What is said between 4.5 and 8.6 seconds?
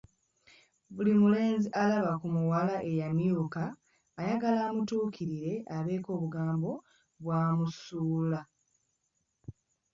amutuukirire abeeko obugambo bwamusuula.